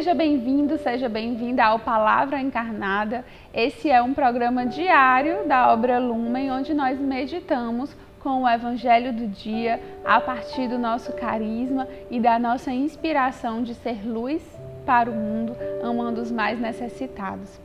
[0.00, 3.22] Seja bem-vindo, seja bem-vinda ao Palavra Encarnada.
[3.52, 9.26] Esse é um programa diário da obra Lumen, onde nós meditamos com o Evangelho do
[9.26, 14.40] dia a partir do nosso carisma e da nossa inspiração de ser luz
[14.86, 17.60] para o mundo, amando os mais necessitados.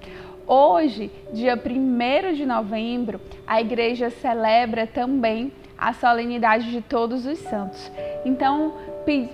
[0.46, 7.90] Hoje, dia 1 de novembro, a igreja celebra também a solenidade de todos os santos.
[8.26, 8.74] Então,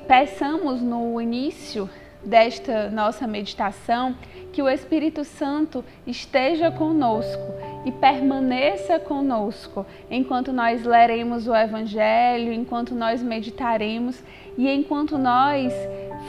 [0.08, 1.90] peçamos no início
[2.24, 4.16] desta nossa meditação
[4.52, 7.54] que o Espírito Santo esteja conosco
[7.86, 14.22] e permaneça conosco enquanto nós leremos o Evangelho, enquanto nós meditaremos
[14.58, 15.74] e enquanto nós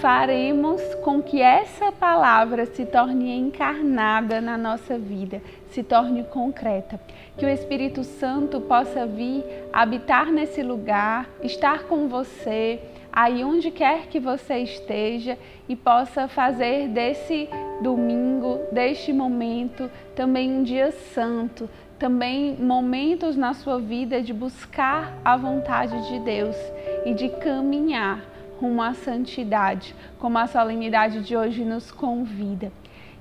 [0.01, 6.99] faremos com que essa palavra se torne encarnada na nossa vida, se torne concreta.
[7.37, 12.81] Que o Espírito Santo possa vir habitar nesse lugar, estar com você
[13.13, 17.49] aí onde quer que você esteja e possa fazer desse
[17.83, 21.69] domingo, deste momento, também um dia santo,
[21.99, 26.57] também momentos na sua vida de buscar a vontade de Deus
[27.05, 28.25] e de caminhar
[28.59, 32.73] rumo à santidade, como a solenidade de hoje nos convida.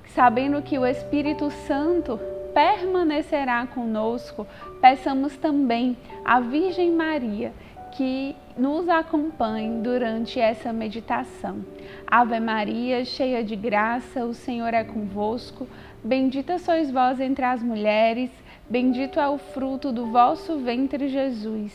[0.06, 2.18] Sabendo que o Espírito Santo
[2.54, 4.46] permanecerá conosco,
[4.80, 7.52] peçamos também à Virgem Maria
[7.92, 11.64] que nos acompanhe durante essa meditação.
[12.06, 15.66] Ave Maria, cheia de graça, o Senhor é convosco.
[16.04, 18.30] Bendita sois vós entre as mulheres,
[18.68, 21.72] bendito é o fruto do vosso ventre, Jesus.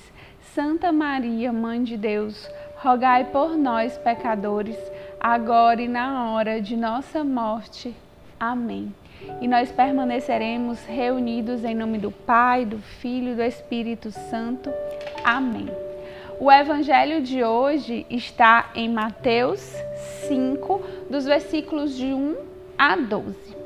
[0.54, 4.78] Santa Maria, Mãe de Deus, rogai por nós, pecadores,
[5.20, 7.96] agora e na hora de nossa morte.
[8.40, 8.94] Amém.
[9.42, 14.72] E nós permaneceremos reunidos em nome do Pai, do Filho e do Espírito Santo.
[15.24, 15.68] Amém.
[16.40, 19.60] O evangelho de hoje está em Mateus
[20.28, 22.36] 5, dos versículos de 1
[22.78, 23.58] a 12.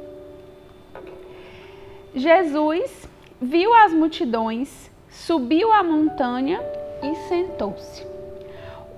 [2.15, 3.09] Jesus
[3.41, 6.61] viu as multidões, subiu a montanha
[7.03, 8.07] e sentou-se.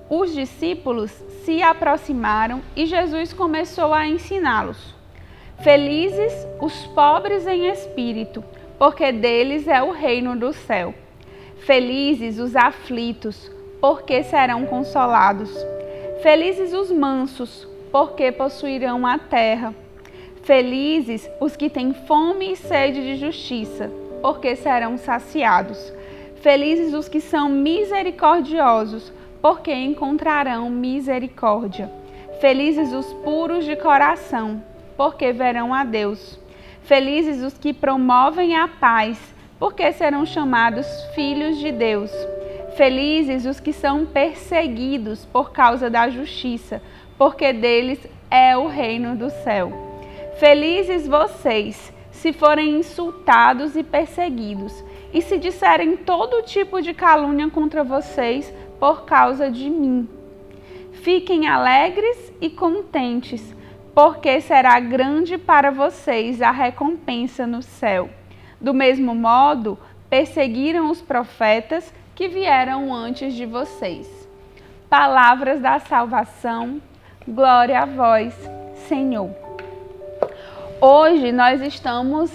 [0.07, 1.09] Os discípulos
[1.43, 4.93] se aproximaram e Jesus começou a ensiná-los.
[5.63, 6.31] Felizes
[6.61, 8.43] os pobres em espírito,
[8.77, 10.93] porque deles é o reino do céu.
[11.65, 13.49] Felizes os aflitos,
[13.83, 15.51] porque serão consolados.
[16.21, 19.75] Felizes os mansos, porque possuirão a terra.
[20.43, 25.91] Felizes os que têm fome e sede de justiça, porque serão saciados.
[26.37, 29.11] Felizes os que são misericordiosos,
[29.41, 31.91] porque encontrarão misericórdia.
[32.39, 34.63] Felizes os puros de coração,
[34.95, 36.39] porque verão a Deus.
[36.83, 39.19] Felizes os que promovem a paz,
[39.59, 42.11] porque serão chamados filhos de Deus.
[42.75, 46.81] Felizes os que são perseguidos por causa da justiça,
[47.17, 47.99] porque deles
[48.31, 49.71] é o reino do céu.
[50.39, 54.83] Felizes vocês, se forem insultados e perseguidos,
[55.13, 60.09] e se disserem todo tipo de calúnia contra vocês por causa de mim.
[60.93, 63.55] Fiquem alegres e contentes,
[63.93, 68.09] porque será grande para vocês a recompensa no céu.
[68.59, 69.77] Do mesmo modo,
[70.09, 74.07] perseguiram os profetas que vieram antes de vocês.
[74.89, 76.81] Palavras da salvação,
[77.27, 78.33] glória a vós,
[78.87, 79.31] Senhor.
[80.79, 82.31] Hoje nós estamos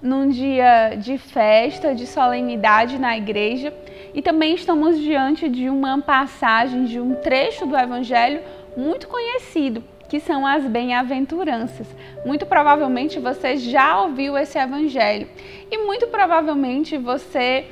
[0.00, 3.74] num dia de festa, de solenidade na igreja
[4.14, 8.40] e também estamos diante de uma passagem, de um trecho do Evangelho
[8.76, 11.88] muito conhecido, que são as bem-aventuranças.
[12.24, 15.28] Muito provavelmente você já ouviu esse Evangelho
[15.70, 17.66] e muito provavelmente você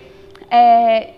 [0.50, 1.10] é,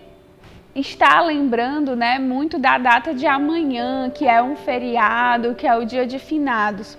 [0.79, 5.85] está lembrando né, muito da data de amanhã, que é um feriado, que é o
[5.85, 6.97] dia de finados.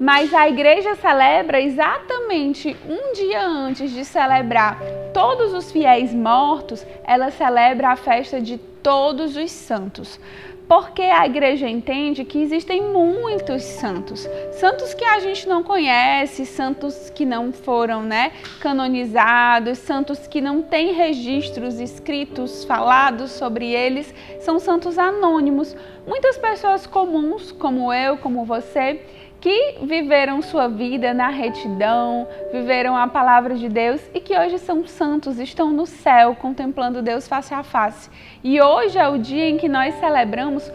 [0.00, 4.78] Mas a igreja celebra exatamente um dia antes de celebrar
[5.12, 10.20] todos os fiéis mortos, ela celebra a festa de todos os santos
[10.68, 17.08] porque a igreja entende que existem muitos santos, santos que a gente não conhece, santos
[17.08, 24.58] que não foram, né, canonizados, santos que não têm registros escritos, falados sobre eles, são
[24.58, 25.74] santos anônimos.
[26.06, 29.00] Muitas pessoas comuns, como eu, como você,
[29.40, 34.86] que viveram sua vida na retidão, viveram a palavra de Deus e que hoje são
[34.86, 38.10] santos, estão no céu contemplando Deus face a face.
[38.42, 40.70] E hoje é o dia em que nós celebramos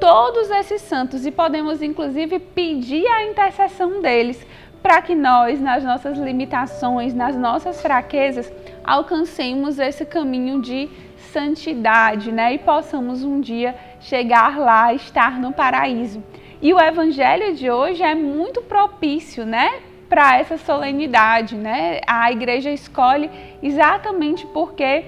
[0.00, 4.46] todos esses santos e podemos inclusive pedir a intercessão deles
[4.82, 8.52] para que nós, nas nossas limitações, nas nossas fraquezas,
[8.84, 10.88] alcancemos esse caminho de
[11.32, 12.54] santidade, né?
[12.54, 16.22] E possamos um dia chegar lá, estar no paraíso.
[16.60, 19.80] E o evangelho de hoje é muito propício, né?
[20.08, 22.00] Para essa solenidade, né?
[22.06, 23.30] A igreja escolhe
[23.62, 25.04] exatamente porque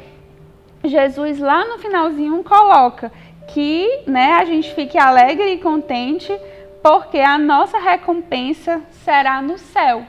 [0.85, 3.11] Jesus lá no finalzinho coloca
[3.49, 6.33] que, né, a gente fique alegre e contente,
[6.83, 10.05] porque a nossa recompensa será no céu.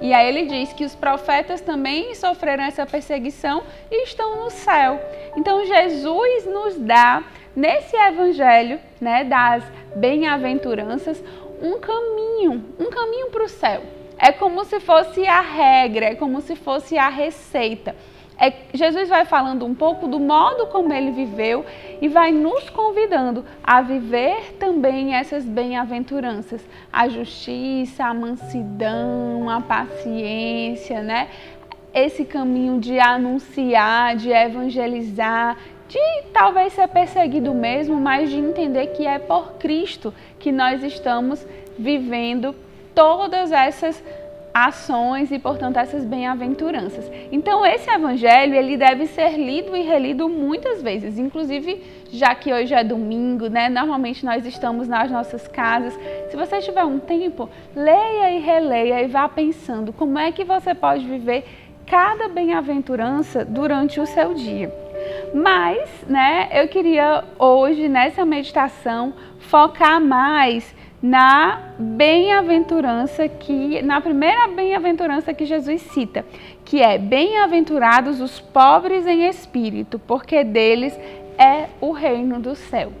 [0.00, 5.00] E aí ele diz que os profetas também sofreram essa perseguição e estão no céu.
[5.36, 7.24] Então Jesus nos dá
[7.54, 9.64] nesse evangelho, né, das
[9.96, 11.22] bem-aventuranças,
[11.60, 13.82] um caminho, um caminho para o céu.
[14.18, 17.94] É como se fosse a regra, é como se fosse a receita.
[18.40, 21.66] É, Jesus vai falando um pouco do modo como ele viveu
[22.00, 31.02] e vai nos convidando a viver também essas bem-aventuranças, a justiça, a mansidão, a paciência,
[31.02, 31.28] né?
[31.92, 35.56] Esse caminho de anunciar, de evangelizar,
[35.88, 35.98] de
[36.32, 41.44] talvez ser perseguido mesmo, mas de entender que é por Cristo que nós estamos
[41.78, 42.54] vivendo
[42.94, 44.02] todas essas
[44.52, 47.10] ações e, portanto, essas bem-aventuranças.
[47.30, 52.74] Então, esse evangelho, ele deve ser lido e relido muitas vezes, inclusive, já que hoje
[52.74, 53.68] é domingo, né?
[53.68, 55.96] Normalmente nós estamos nas nossas casas.
[56.30, 60.74] Se você tiver um tempo, leia e releia e vá pensando como é que você
[60.74, 61.44] pode viver
[61.86, 64.87] cada bem-aventurança durante o seu dia.
[65.34, 75.32] Mas, né, eu queria hoje nessa meditação focar mais na bem-aventurança que na primeira bem-aventurança
[75.32, 76.24] que Jesus cita,
[76.64, 80.98] que é bem-aventurados os pobres em espírito, porque deles
[81.38, 82.92] é o reino do céu.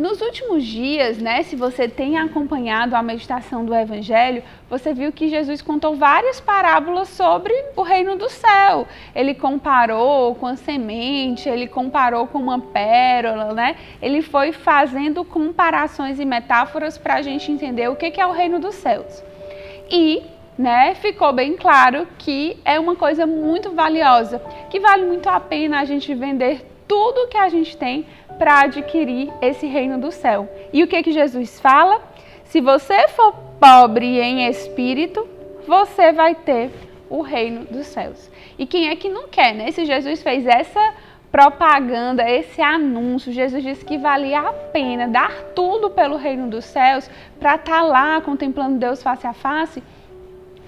[0.00, 5.28] Nos últimos dias, né, se você tem acompanhado a meditação do Evangelho, você viu que
[5.28, 8.88] Jesus contou várias parábolas sobre o reino do céu.
[9.14, 13.76] Ele comparou com a semente, ele comparou com uma pérola, né?
[14.00, 18.58] Ele foi fazendo comparações e metáforas para a gente entender o que é o reino
[18.58, 19.22] dos céus.
[19.90, 20.22] E
[20.56, 25.78] né, ficou bem claro que é uma coisa muito valiosa, que vale muito a pena
[25.78, 28.04] a gente vender tudo que a gente tem
[28.36, 30.48] para adquirir esse reino do céu.
[30.72, 32.02] E o que que Jesus fala?
[32.46, 35.24] Se você for pobre em espírito,
[35.68, 36.68] você vai ter
[37.08, 38.28] o reino dos céus.
[38.58, 39.70] E quem é que não quer, né?
[39.70, 40.94] Se Jesus fez essa
[41.30, 47.08] propaganda, esse anúncio, Jesus disse que valia a pena dar tudo pelo reino dos céus
[47.38, 49.80] para estar tá lá contemplando Deus face a face.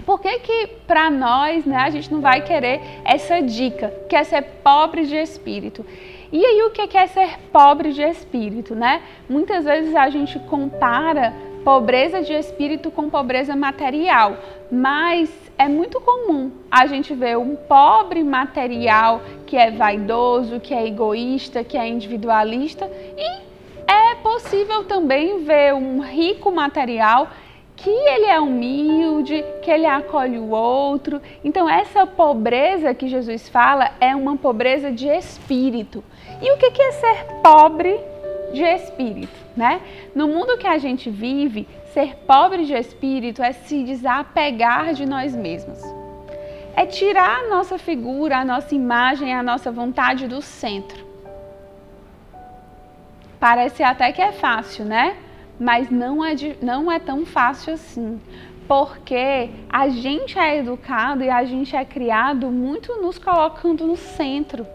[0.05, 4.23] Por que que para nós, né, a gente não vai querer essa dica, que é
[4.23, 5.85] ser pobre de espírito?
[6.31, 9.01] E aí o que é ser pobre de espírito, né?
[9.29, 11.33] Muitas vezes a gente compara
[11.63, 14.37] pobreza de espírito com pobreza material,
[14.71, 20.85] mas é muito comum a gente ver um pobre material que é vaidoso, que é
[20.85, 23.43] egoísta, que é individualista e
[23.87, 27.29] é possível também ver um rico material
[27.75, 31.21] que ele é humilde, que ele acolhe o outro.
[31.43, 36.03] Então, essa pobreza que Jesus fala é uma pobreza de espírito.
[36.41, 37.99] E o que é ser pobre
[38.53, 39.81] de espírito, né?
[40.13, 45.35] No mundo que a gente vive, ser pobre de espírito é se desapegar de nós
[45.35, 45.81] mesmos.
[46.75, 51.05] É tirar a nossa figura, a nossa imagem, a nossa vontade do centro.
[53.39, 55.17] Parece até que é fácil, né?
[55.59, 58.19] Mas não é, de, não é tão fácil assim.
[58.67, 64.65] Porque a gente é educado e a gente é criado muito nos colocando no centro.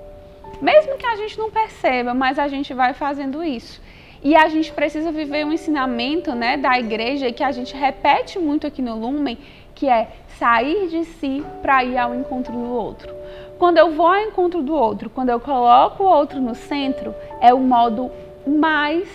[0.60, 3.80] Mesmo que a gente não perceba, mas a gente vai fazendo isso.
[4.22, 8.66] E a gente precisa viver um ensinamento né, da igreja que a gente repete muito
[8.66, 9.38] aqui no Lumen,
[9.74, 10.08] que é
[10.38, 13.14] sair de si para ir ao encontro do outro.
[13.58, 17.54] Quando eu vou ao encontro do outro, quando eu coloco o outro no centro, é
[17.54, 18.10] o modo
[18.44, 19.08] mais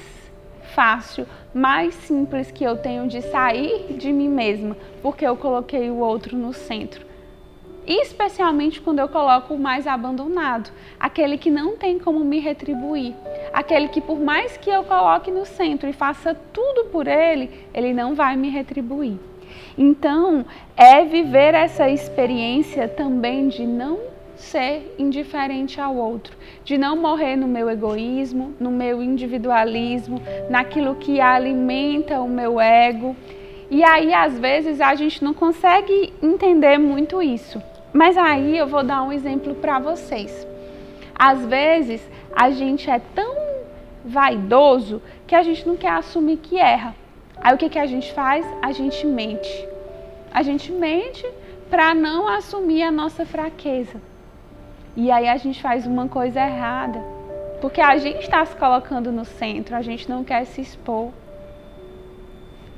[0.73, 5.97] fácil, mais simples que eu tenho de sair de mim mesma, porque eu coloquei o
[5.97, 7.13] outro no centro
[7.85, 13.13] especialmente quando eu coloco o mais abandonado, aquele que não tem como me retribuir,
[13.51, 17.93] aquele que por mais que eu coloque no centro e faça tudo por ele, ele
[17.93, 19.17] não vai me retribuir.
[19.77, 20.45] Então,
[20.77, 27.47] é viver essa experiência também de não ser indiferente ao outro, de não morrer no
[27.47, 33.15] meu egoísmo, no meu individualismo, naquilo que alimenta o meu ego
[33.71, 37.61] E aí, às vezes, a gente não consegue entender muito isso.
[37.91, 40.47] Mas aí eu vou dar um exemplo para vocês.
[41.15, 42.01] Às vezes,
[42.35, 43.35] a gente é tão
[44.03, 46.95] vaidoso que a gente não quer assumir que erra.
[47.41, 48.45] Aí o que, que a gente faz?
[48.61, 49.67] A gente mente.
[50.31, 51.25] A gente mente
[51.69, 53.99] para não assumir a nossa fraqueza.
[54.95, 56.99] E aí a gente faz uma coisa errada.
[57.61, 61.11] Porque a gente está se colocando no centro, a gente não quer se expor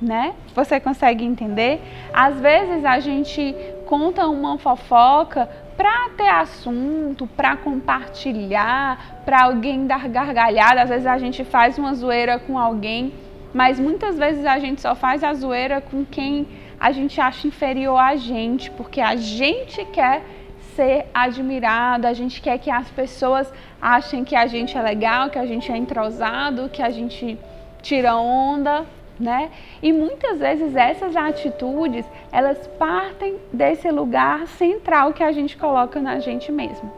[0.01, 0.33] né?
[0.53, 1.81] Você consegue entender?
[2.13, 3.55] Às vezes a gente
[3.85, 10.81] conta uma fofoca para ter assunto, para compartilhar, para alguém dar gargalhada.
[10.81, 13.13] Às vezes a gente faz uma zoeira com alguém,
[13.53, 16.47] mas muitas vezes a gente só faz a zoeira com quem
[16.79, 20.21] a gente acha inferior a gente, porque a gente quer
[20.75, 23.51] ser admirado, a gente quer que as pessoas
[23.81, 27.37] achem que a gente é legal, que a gente é entrosado, que a gente
[27.81, 28.85] tira onda,
[29.19, 29.49] né?
[29.81, 36.19] E muitas vezes essas atitudes, elas partem desse lugar central que a gente coloca na
[36.19, 36.91] gente mesmo.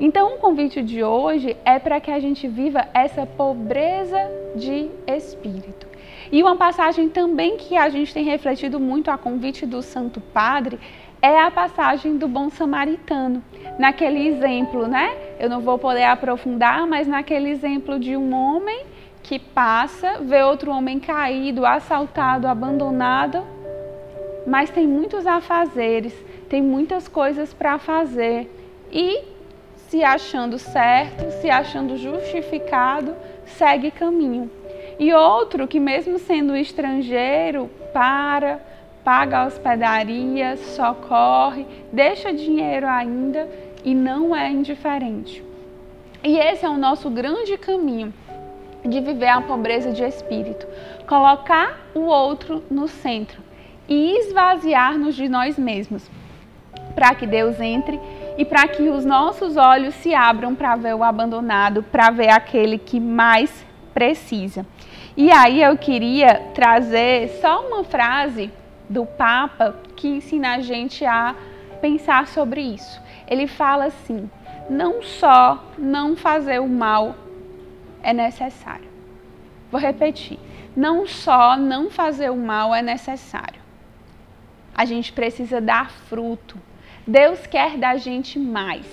[0.00, 4.18] Então, o convite de hoje é para que a gente viva essa pobreza
[4.56, 5.91] de espírito.
[6.32, 10.80] E uma passagem também que a gente tem refletido muito a convite do Santo Padre
[11.20, 13.44] é a passagem do bom samaritano.
[13.78, 15.14] Naquele exemplo, né?
[15.38, 18.86] Eu não vou poder aprofundar, mas naquele exemplo de um homem
[19.22, 23.44] que passa, vê outro homem caído, assaltado, abandonado,
[24.46, 26.14] mas tem muitos afazeres,
[26.48, 28.50] tem muitas coisas para fazer
[28.90, 29.22] e
[29.76, 34.50] se achando certo, se achando justificado, segue caminho.
[35.02, 38.60] E outro que mesmo sendo estrangeiro, para,
[39.02, 43.48] paga hospedaria, socorre, deixa dinheiro ainda
[43.84, 45.42] e não é indiferente.
[46.22, 48.14] E esse é o nosso grande caminho
[48.84, 50.68] de viver a pobreza de espírito,
[51.08, 53.42] colocar o outro no centro
[53.88, 56.08] e esvaziar-nos de nós mesmos,
[56.94, 57.98] para que Deus entre
[58.38, 62.78] e para que os nossos olhos se abram para ver o abandonado, para ver aquele
[62.78, 64.64] que mais precisa.
[65.16, 68.50] E aí eu queria trazer só uma frase
[68.88, 71.34] do Papa que ensina a gente a
[71.80, 73.00] pensar sobre isso.
[73.28, 74.30] Ele fala assim:
[74.70, 77.14] não só não fazer o mal
[78.02, 78.88] é necessário.
[79.70, 80.38] Vou repetir.
[80.74, 83.60] Não só não fazer o mal é necessário.
[84.74, 86.58] A gente precisa dar fruto.
[87.06, 88.86] Deus quer da gente mais.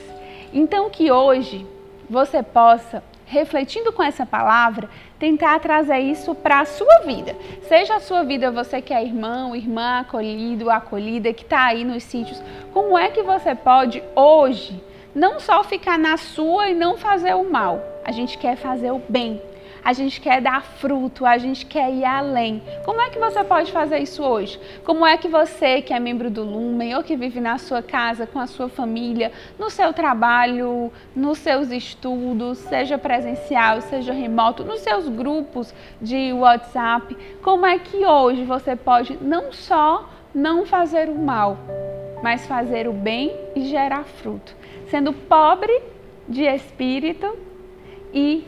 [0.54, 1.66] Então que hoje
[2.10, 7.36] você possa, refletindo com essa palavra, tentar trazer isso para a sua vida.
[7.68, 12.04] Seja a sua vida você que é irmão, irmã acolhido, acolhida, que está aí nos
[12.04, 12.42] sítios,
[12.74, 14.82] como é que você pode hoje
[15.14, 19.02] não só ficar na sua e não fazer o mal, a gente quer fazer o
[19.08, 19.40] bem,
[19.84, 22.62] a gente quer dar fruto, a gente quer ir além.
[22.86, 24.60] Como é que você pode fazer isso hoje?
[24.84, 28.28] Como é que você, que é membro do Lumen ou que vive na sua casa
[28.28, 34.82] com a sua família, no seu trabalho, nos seus estudos, seja presencial, seja remoto, nos
[34.82, 41.16] seus grupos de WhatsApp, como é que hoje você pode não só não fazer o
[41.16, 41.58] mal,
[42.22, 44.56] mas fazer o bem e gerar fruto?
[44.90, 45.82] Sendo pobre
[46.28, 47.38] de espírito,
[48.14, 48.44] e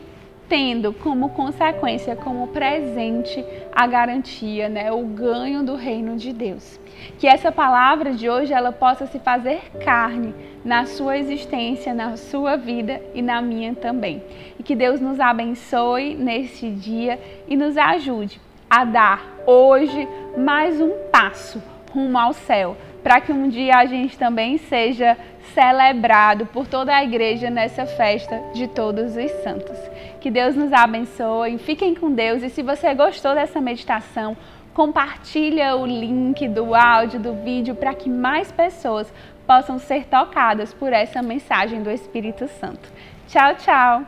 [0.52, 3.42] tendo como consequência, como presente,
[3.74, 6.78] a garantia, né, o ganho do reino de Deus.
[7.18, 12.58] Que essa palavra de hoje ela possa se fazer carne na sua existência, na sua
[12.58, 14.22] vida e na minha também.
[14.58, 17.18] E que Deus nos abençoe neste dia
[17.48, 20.06] e nos ajude a dar hoje
[20.36, 25.16] mais um passo rumo ao céu, para que um dia a gente também seja
[25.54, 29.91] celebrado por toda a igreja nessa festa de todos os santos.
[30.22, 34.36] Que Deus nos abençoe, fiquem com Deus e se você gostou dessa meditação,
[34.72, 39.12] compartilha o link do áudio, do vídeo para que mais pessoas
[39.44, 42.88] possam ser tocadas por essa mensagem do Espírito Santo.
[43.26, 44.04] Tchau, tchau.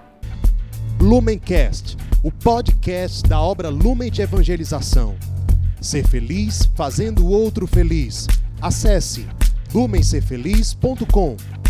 [1.01, 5.17] Lumencast, o podcast da obra Lumen de Evangelização.
[5.81, 8.29] Ser feliz fazendo o outro feliz.
[8.63, 9.27] Acesse
[9.75, 11.64] lumencerfeliz.com